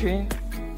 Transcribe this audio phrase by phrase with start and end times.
[0.00, 0.24] 群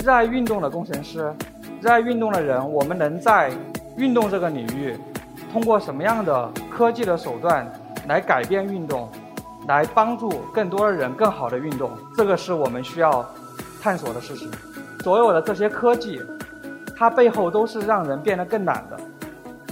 [0.05, 1.33] 热爱运动的工程师，
[1.81, 3.53] 热爱运动的人，我们能在
[3.97, 4.99] 运动这个领域，
[5.53, 7.73] 通过什么样的科技的手段
[8.09, 9.09] 来改变运动，
[9.69, 13.25] 来帮助更多的人更好的运动，这个是我们需要
[13.81, 14.51] 探索的事情。
[15.05, 16.21] 所有的这些科技，
[16.97, 18.99] 它背后都是让人变得更懒的，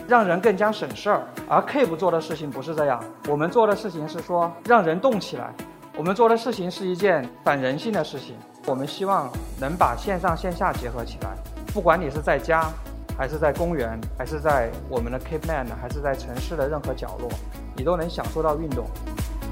[0.07, 1.23] 让人更加省事儿。
[1.48, 5.53] 而 Keep 做的事情不是这样，我们做的事情是说让人动起来。
[5.96, 8.37] 我们做的事情是一件反人性的事情。
[8.66, 11.30] 我们希望能把线上线下结合起来。
[11.73, 12.70] 不管你是在家，
[13.16, 17.28] 还是在公园，还是在我们的 Keep Man，还是在城市的任何角落，
[17.77, 18.87] 你都能享受到运动。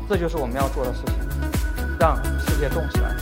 [0.09, 1.15] 这就是我们要做的事情，
[1.99, 3.15] 让世界动起来。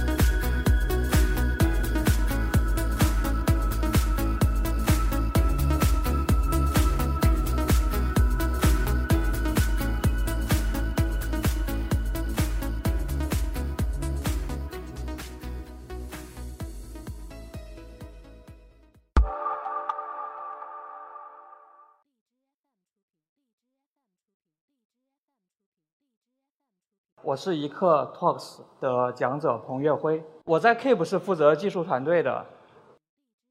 [27.27, 32.47] 我是一刻 Talks 的讲者彭岳辉，我在 Keep 是负责技术团队的。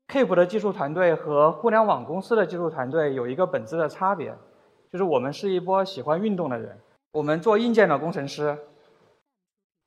[0.07, 4.33] Keep 的技术团队和互联网公司的技术团队有一个本质的差别，
[4.93, 6.79] 就是我们是一波喜欢运动的人。
[7.11, 8.57] 我们做硬件的工程师，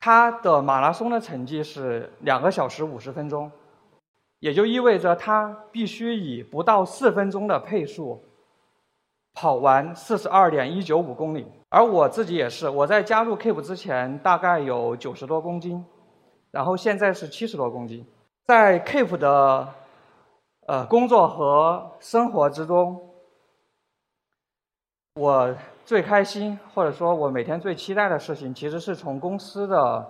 [0.00, 3.50] 他的马拉松的成绩是两个小时五十分钟，
[4.40, 8.22] 也就意味着他必须以不到四分钟的配速。
[9.40, 15.86] 跑完四十二点一九五公里，而我自己也是，我在加入 Keep 之前大概有九十多公斤，
[16.50, 18.04] 然后现在是七十多公斤。
[18.48, 19.68] 在 Keep 的
[20.66, 23.00] 呃工作和生活之中，
[25.14, 30.04] 我最开心或者说我每天最期待的事情，其实是从公司的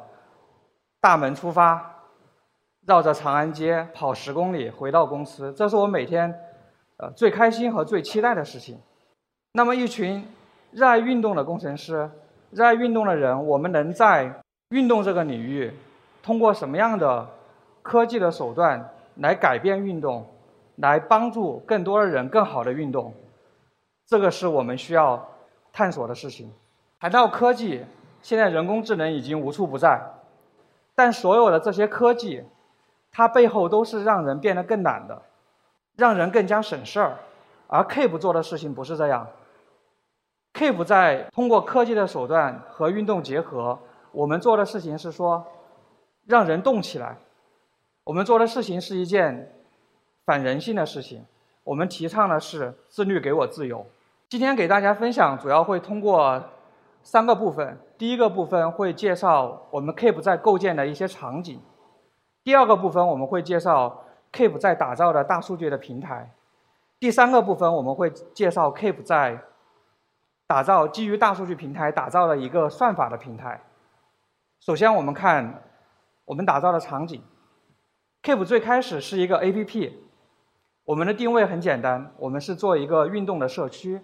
[1.02, 1.96] 大门出发，
[2.86, 6.34] 绕着长安街跑十公里回到公司，这是我每天
[6.96, 8.80] 呃最开心和最期待的事情。
[9.58, 10.24] 那么，一群
[10.70, 12.08] 热爱运动的工程师，
[12.52, 14.32] 热爱运动的人，我们能在
[14.68, 15.74] 运动这个领域，
[16.22, 17.28] 通过什么样的
[17.82, 20.24] 科技的手段来改变运动，
[20.76, 23.12] 来帮助更多的人更好的运动？
[24.06, 25.28] 这个是我们需要
[25.72, 26.52] 探索的事情。
[27.00, 27.84] 谈到科技，
[28.22, 30.00] 现在人工智能已经无处不在，
[30.94, 32.44] 但所有的这些科技，
[33.10, 35.20] 它背后都是让人变得更懒的，
[35.96, 37.18] 让人更加省事儿。
[37.66, 39.26] 而 Keep 做的事情不是这样。
[40.58, 43.78] Keep 在通过科技的手段和运动结合，
[44.10, 45.46] 我们做的事情是说，
[46.26, 47.16] 让人动起来。
[48.02, 49.54] 我们做的事情是一件
[50.24, 51.24] 反人性的事情。
[51.62, 53.86] 我们提倡的是自律给我自由。
[54.28, 56.42] 今天给大家分享，主要会通过
[57.04, 57.78] 三个部分。
[57.96, 61.60] 第一个部分会介绍我们 Keep 在构建的一些场景。
[62.42, 64.02] 第二个部分我们会介绍
[64.32, 66.32] Keep 在打造的大数据的平台。
[66.98, 69.38] 第三个部分我们会介绍 Keep 在
[70.48, 73.60] 打造基于大数据平台打造的一个算法的平台。
[74.60, 75.62] 首先，我们看
[76.24, 77.22] 我们打造的场景。
[78.22, 79.92] Keep 最开始是一个 APP，
[80.86, 84.00] 我们的定位很简单，我们是做一个运动的社区。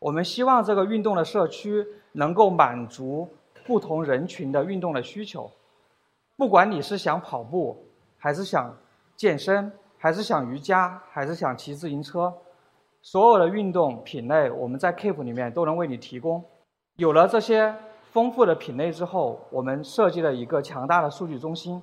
[0.00, 3.28] 我们希望这个运动的社区能够满足
[3.64, 5.48] 不同人群的运动的需求。
[6.36, 7.86] 不管你是想跑步，
[8.18, 8.76] 还是想
[9.16, 9.72] 健身。
[10.00, 12.32] 还是想瑜伽，还是想骑自行车，
[13.10, 16.44] 所有的运动品类，我们在 Keep 里面都能为你提供。
[16.96, 17.74] 有了这些
[18.12, 21.82] 丰富的品类之后，我们设计了一个强大的数据中心。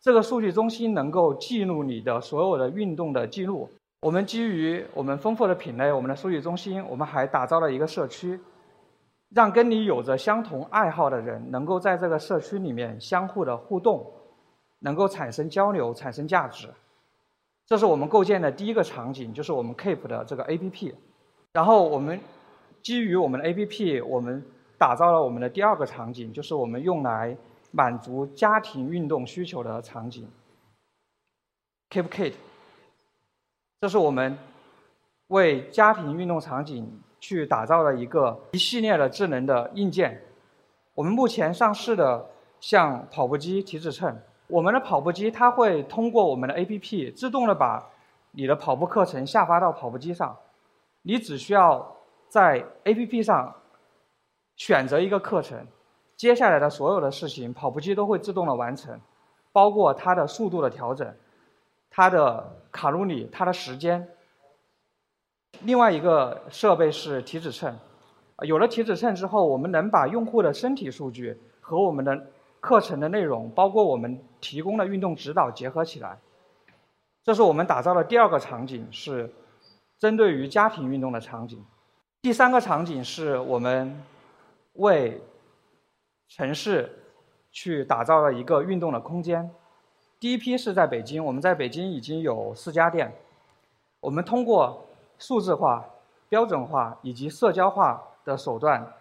[0.00, 3.68] 这个数据中心能够记录你的所有的运动的记录。
[4.02, 8.38] 我们基于我们丰富的品类，我们的数据中心，我们还打造了一个社区，
[9.34, 14.06] 让跟你有着相同爱好的人能够在这个社区里面相互的互动，
[14.78, 16.68] 能够产生交流，产生价值。
[17.66, 20.94] 这是我们构建的第一个场景，就是我们 Keep 的这个 APP。
[21.52, 22.20] 然后我们
[22.82, 24.44] 基于我们的 APP，我们
[24.76, 27.34] 打造了我们的第二个场景，就是我们用来
[27.70, 30.28] 满足家庭运动需求的场景。
[31.88, 32.34] Keep Kit，
[33.80, 34.36] 这是我们
[35.28, 40.20] 为家庭运动场景去打造了一个一系列的智能的硬件。
[40.94, 42.28] 我们目前上市的
[42.60, 44.20] 像跑步机、体脂秤。
[44.46, 47.90] 我们的跑步机它会通过我们的 APP 自动的把
[48.32, 50.36] 你的跑步课程下发到跑步机上，
[51.02, 51.96] 你只需要
[52.28, 53.54] 在 APP 上
[54.56, 55.66] 选择一个课程，
[56.16, 59.00] 接下来的所有的事情跑步机都会自动的完成，
[59.52, 61.14] 包括它的速度的调整、
[61.90, 64.08] 它的卡路里、它的时间。
[65.62, 67.78] 另外一个设备是体脂秤，
[68.40, 72.26] 有了体脂秤之后，我们能把用户的身体数据和我们的
[72.64, 76.18] 课程的内容，包括我们提供的运动指导结合起来。
[77.22, 79.30] 这是我们打造的第二个场景，是
[79.98, 81.62] 针对于家庭运动的场景。
[82.22, 84.02] 第三个场景是我们
[84.76, 85.20] 为
[86.26, 86.90] 城市
[87.52, 89.50] 去打造了一个运动的空间。
[90.18, 93.14] 第一批是在北京，我们在北京已经有四家店。
[94.00, 94.86] 我们通过
[95.18, 95.84] 数字化、
[96.30, 98.94] 标准化以及社交化的手段，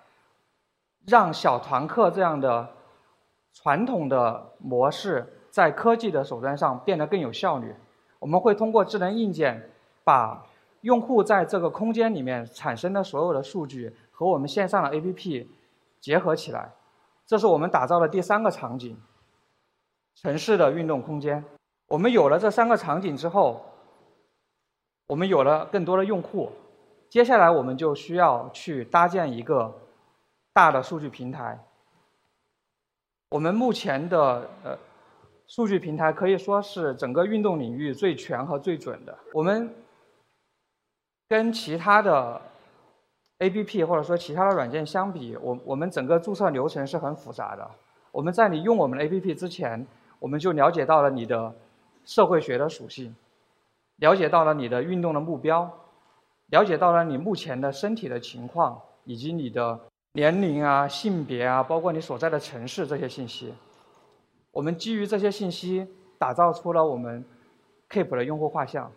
[1.08, 2.70] 让小团课这样的
[3.54, 7.76] 传统的模式在科技的手段上变得更有效率。
[8.20, 9.70] 我们会通过智能硬件，
[10.04, 10.46] 把
[10.82, 15.46] 用户在这个空间里面产生的所有的数据和我们线上的 APP
[16.02, 16.72] 结合起来。
[17.26, 18.98] 这是我们打造的第三个场景。
[20.16, 21.44] 城市的运动空间，
[21.88, 23.66] 我们有了这三个场景之后，
[25.08, 26.52] 我们有了更多的用户，
[27.10, 29.74] 接下来我们就需要去搭建一个
[30.54, 31.66] 大的数据平台。
[33.34, 34.78] 我们目前的呃
[35.48, 39.18] 数据平台可以说是整个运动领域最全和最准的。
[39.34, 39.74] 我们
[41.28, 42.40] 跟其他的
[43.40, 47.68] APP 或者说其他的软件相比，我我们整个注册流程是很复杂的。
[48.12, 49.84] 我们在你用我们的 APP 之前，
[50.20, 51.56] 我们就了解到了你的
[52.06, 53.16] 社会学的属性，
[53.96, 55.68] 了解到了你的运动的目标，
[56.52, 59.80] 了解到了你目前的身体的情况，以及你的
[60.16, 63.52] 年龄啊、性别啊，包括你所在的城市这些信息。
[64.52, 65.88] 我们基于这些信息，
[66.20, 67.26] 打造出了我们
[67.90, 68.92] Keep 的用户画像。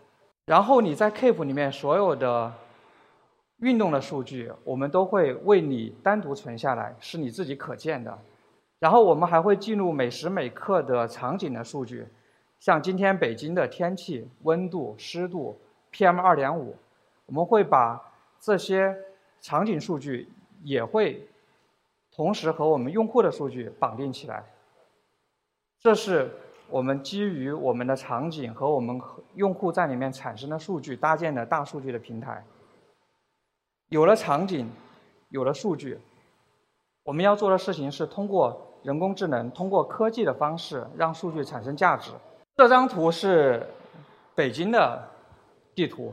[0.44, 2.52] 然后你在 Keep 里面所有的
[3.60, 8.18] 运动的数据，我们都会为你单独存下来，是你自己可见的。
[8.78, 12.06] 然后我们还会记录每时每刻的场景的数据，
[12.60, 15.58] 像今天北京的天气、温度、湿度、
[15.92, 16.76] PM 二点五，
[17.24, 17.98] 我们会把
[18.38, 18.94] 这些
[19.40, 20.28] 场景数据
[20.66, 21.24] 也会
[22.10, 24.44] 同时和我们用户的数据绑定起来。
[25.78, 26.28] 这是
[26.68, 29.00] 我们基于我们的场景和我们
[29.34, 32.44] 用户在里面产生的数据搭建的大数据的平台。
[33.90, 34.68] 有了场景，
[35.28, 36.00] 有了数据。
[37.04, 42.10] 我们要做的事情是通过人工智能、通过科技的方式，让数据产生价值。
[42.56, 43.64] 这张图是
[44.34, 45.08] 北京的
[45.76, 46.12] 地图。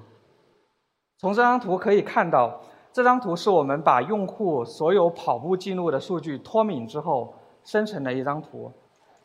[1.18, 2.62] 从这张图可以看到，
[2.94, 7.34] 这张图是我们把用户所有跑步记录的数据脱敏之后
[7.66, 8.72] 生成的一张图。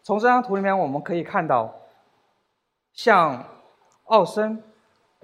[0.03, 1.73] 从这张图里面我们可以看到，
[2.95, 3.45] 像
[4.07, 4.61] 奥森，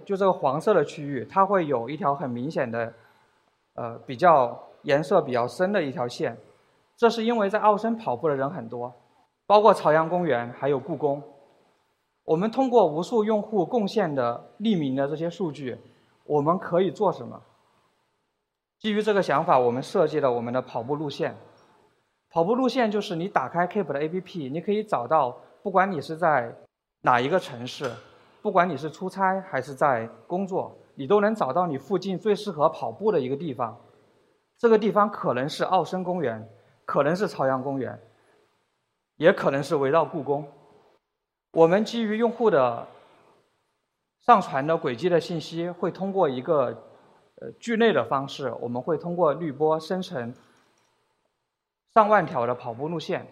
[0.05, 2.93] 就这个黄色的区域，它会有一条很明显的，
[3.75, 4.57] 呃，比较。
[4.85, 6.37] 颜色比较深的一条线，
[6.95, 8.93] 这是因为在奥森跑步的人很多，
[9.47, 11.23] 包括朝阳公园还有故宫。
[12.27, 15.79] 我们通过无数用户贡献的匿名的这些数据，
[16.27, 17.41] 我们可以做什么？
[18.79, 21.37] 基于这个想法，我们设计了我们的跑步路线。
[22.31, 26.55] 跑步路线就是你打开 Keep 的 APP，你可以找到，不管你是在
[27.01, 27.91] 哪一个城市，
[28.43, 33.79] 不管你是出差还是在工作，你都能找到你附近最适合跑步的一个地方。
[34.59, 36.49] 这个地方可能是奥森公园，
[36.85, 37.99] 可能是朝阳公园，
[39.17, 40.47] 也可能是围绕故宫。
[41.53, 42.87] 我们基于用户的
[44.27, 46.77] 上传的轨迹的信息，会通过一个
[47.45, 50.33] 呃聚类的方式，我们会通过滤波生成
[51.93, 53.27] 上万条的跑步路线。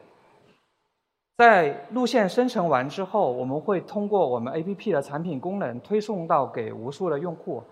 [1.38, 7.65] 在路线生成完之后，我们会通过我们 APP 的产品功能推送到给无数的用户，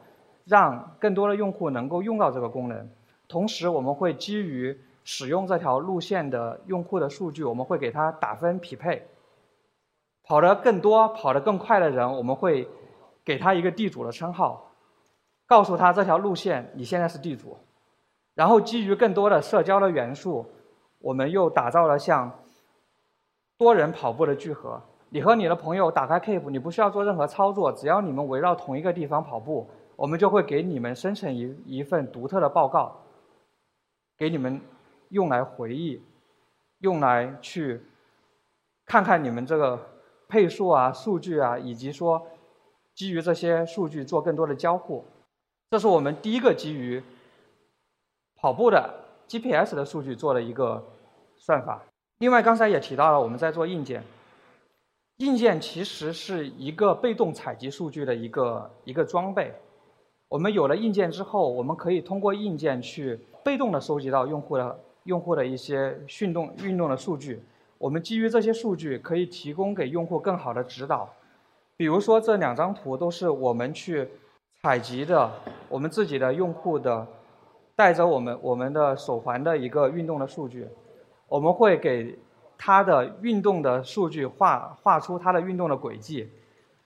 [0.47, 2.89] 让更多的用户能够用到这个功能。
[3.29, 9.07] 同时，我们会基于使用这条路线的用户的数据，我们会给他打分匹配。
[10.25, 12.67] 跑得更多、跑得更快的人，我们会
[13.25, 14.70] 给他一个地主的称号，
[15.51, 17.57] 告诉他这条路线你现在是地主。
[18.35, 20.47] 然后基于更多的社交的元素，
[21.01, 22.31] 我们又打造了像
[23.59, 24.81] 多人跑步的聚合。
[25.09, 33.01] 你和你的朋友打开 Keep，你不需要做任何操作，只要你们围绕同一个地方跑步，我们就会给你们生成一一份独特的报告。
[34.17, 34.61] 给你们
[35.09, 36.01] 用来回忆，
[36.79, 37.83] 用来去
[38.87, 39.81] 看看你们这个
[40.29, 42.25] 配速啊、数据啊，以及说
[42.95, 45.05] 基于这些数据做更多的交互。
[45.71, 47.01] 这是我们第一个基于
[48.35, 48.93] 跑步的
[49.29, 50.85] GPS 的数据做的一个
[51.37, 51.81] 算法。
[52.19, 54.03] 另外，刚才也提到了我们在做硬件，
[55.19, 59.55] 硬件其实是一个被动采集数据的一个一个装备。
[60.29, 63.21] 我们有了硬件之后，我们可以通过硬件去。
[63.43, 67.43] 被动的收集到用户的用户的一些运动运动的数据，
[67.79, 71.09] 我们基于这些数据可以提供给用户更好的指导。
[71.75, 74.07] 比如说这两张图都是我们去
[74.63, 75.33] 采集的，
[75.71, 77.07] 我们自己的用户的
[77.75, 80.69] 带着我们我们的手环的一个运动的数据，
[81.29, 82.19] 我们会给
[82.59, 86.29] 它的运动的数据画画出它的运动的轨迹，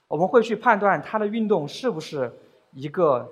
[0.07, 2.33] 我们会去判断它的运动是不是
[2.71, 3.29] 一个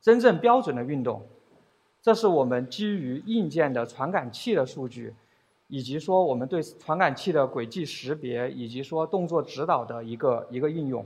[0.00, 1.20] 真正标准的运动。
[2.00, 5.12] 这是我们基于硬件的传感器的数据，
[5.68, 11.04] 以及说我们对传感器的轨迹识别，以及说动作指导的一个一个应用。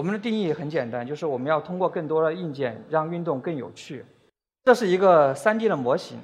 [0.00, 4.02] 我们的定义很简单，就是我们要通过更多的硬件让运动更有趣。
[4.64, 6.18] 这是一个 3D 的模型。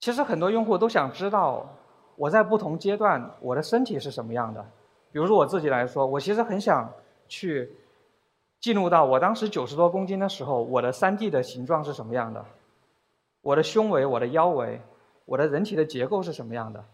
[0.00, 1.64] 其实很多用户都想知道。
[2.16, 4.60] 我在不同阶段，我的身体是什么样的？
[5.12, 6.92] 比如说我自己来说，我其实很想
[7.28, 7.70] 去
[8.58, 12.44] 进入到我当时九十多公斤的时候，我的三 D 的形状是什么样的？
[13.40, 14.80] 我的胸围、我的腰围、
[15.26, 16.84] 我的人体的结构是什么样的？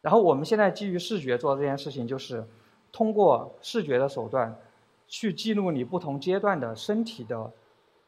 [0.00, 2.42] 然后我们现在基于视觉做这件事情，就是
[2.90, 4.56] 通过视觉的手段
[5.10, 7.52] 去记录你不同阶段的身体的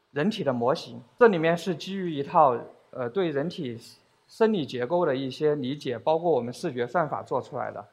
[0.09, 0.99] 人体的模型。
[1.19, 2.57] 这里面是基于一套
[2.89, 3.79] 呃对人体。
[4.25, 7.85] 生理结构的一些理解，包括我们视觉算法做出来的，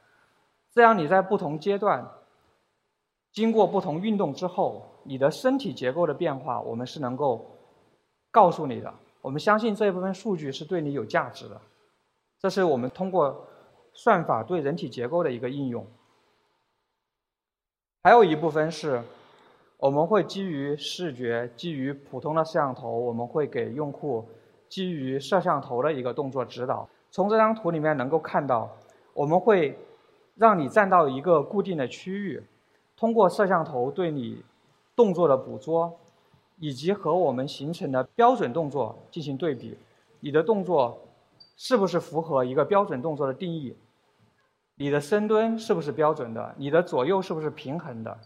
[0.72, 2.08] 这样你在不同阶段，
[3.30, 7.58] 经过不同运动之后，你的身体结构的变化，我们是能够
[8.30, 8.94] 告诉你的。
[9.20, 11.60] 我们相信这一部分数据是对你有价值的，
[12.38, 13.46] 这是我们通过
[13.92, 15.86] 算法对人体结构的一个应用。
[18.02, 19.02] 还有一部分是，
[19.76, 24.26] 我们会基于视觉，基于普通的摄像头，我们会给用户。
[24.71, 28.71] 基于摄像头的一个动作指导，从这张图里面能够看到，
[29.12, 29.76] 我们会
[30.37, 32.42] 让你站到一个固定的区域，
[32.97, 34.42] 通过摄像头对你
[34.97, 35.92] 动作的捕捉，
[36.59, 39.76] 以及和我们形成的标准动作进行对比，
[40.21, 41.02] 你的动作
[41.57, 43.76] 是不是符合一个标准动作的定义？
[44.80, 46.54] 你的深蹲是不是标准的？
[46.56, 48.16] 你的左右是不是平衡的？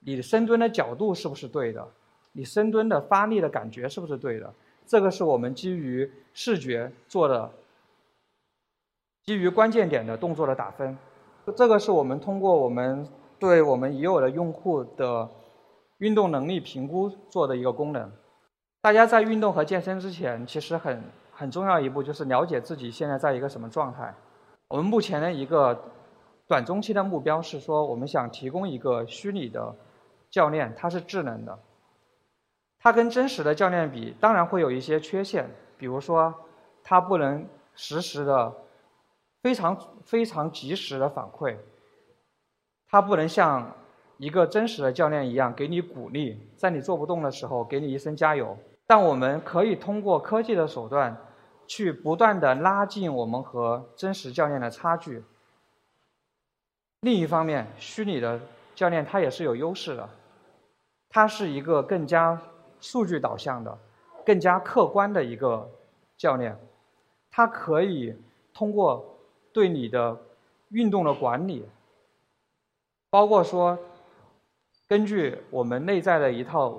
[0.00, 1.86] 你的深蹲的角度是不是对的？
[2.32, 4.52] 你深蹲的发力的感觉是不是对的？
[4.84, 7.48] 这个是我们基于视觉做的，
[9.22, 10.98] 基于关键点的动作的打分。
[11.56, 13.06] 这个是我们通过我们
[13.38, 15.30] 对我们已有的用户的
[15.98, 18.10] 运动能力评估做的一个功能。
[18.82, 24.12] 大家在运动和健身之前，其实很很重要一步就是了解自己现在在一个什么状态。
[24.68, 25.92] 我们目前的一个
[26.46, 29.74] 短中期的目标是说，我们想提供一个虚拟的
[30.30, 31.58] 教练，它是智能的。
[32.78, 36.34] 它跟真实的教练比，当然会有一些缺陷，比如说，
[36.82, 38.52] 它不能实时的、
[39.42, 41.56] 非常非常及时的反馈，
[42.88, 43.74] 它不能像
[44.18, 48.56] 一个真实的教练一样给你鼓励，在你做不动的时候给你一声加油。
[48.86, 51.16] 但我们可以通过科技的手段，
[51.66, 55.22] 去不断的拉近我们和真实教练的差距。
[57.00, 58.40] 另一方面，虚拟的
[58.74, 60.08] 教练他也是有优势的，
[61.08, 62.40] 他是一个更加。
[62.80, 63.78] 数据导向的、
[64.26, 65.66] 更加客观的一个
[66.18, 66.54] 教练，
[67.30, 68.14] 他可以
[68.52, 69.18] 通过
[69.54, 70.20] 对你的
[70.68, 71.66] 运动的管理，
[73.08, 73.78] 包括说
[74.86, 76.78] 根据我们内在的一套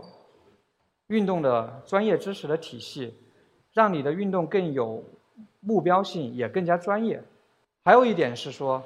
[1.08, 3.12] 运动的专业知识的体系，
[3.76, 5.04] 让你的运动更有
[5.60, 7.22] 目标性，也更加专业。
[7.84, 8.82] 还有一点是说，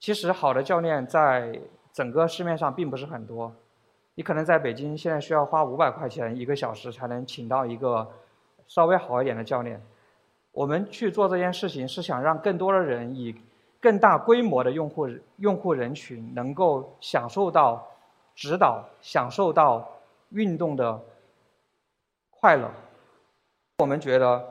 [0.00, 1.60] 其实好的教练在
[1.92, 3.54] 整个市面上并不是很多。
[4.16, 8.06] 你可能在北京现在需要花五百块钱一个小时才能请到一个
[8.66, 9.80] 稍微好一点的教练。
[10.50, 13.32] 我们去做这件事情是想让更多的人以
[13.80, 17.86] 更大规模的用户用户人群能够享受到
[18.34, 19.88] 指导，享受到
[20.30, 21.00] 运动的
[22.30, 22.68] 快乐。
[23.80, 24.44] 我们觉得，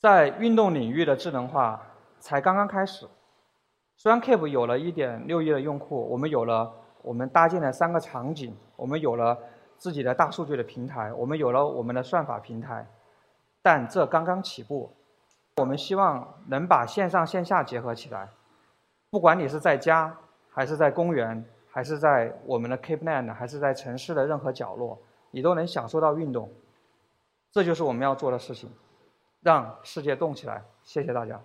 [0.00, 1.80] 在运动领域的智能化
[2.18, 3.08] 才刚刚开始。
[3.96, 6.72] 虽然 Keep 有了一点六亿的用户，我们有了。
[7.02, 9.36] 我们搭建的三个场景，我们有了
[9.76, 12.86] 自己的大数据的平台，我们有了我们的算法平台，
[13.60, 14.92] 但这刚刚起步。
[15.56, 18.28] 我们希望能把线上线下结合起来，
[19.10, 20.16] 不管你是在家，
[20.50, 24.98] 还是在公园，还是在我们的 Keep Land，还是在城市的任何角落，
[25.32, 26.48] 你都能享受到运动。
[27.52, 28.70] 这就是我们要做的事情，
[29.42, 30.64] 让世界动起来。
[30.82, 31.40] 谢谢大家。